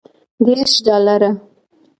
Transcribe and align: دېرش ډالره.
دېرش 0.45 0.73
ډالره. 0.85 1.29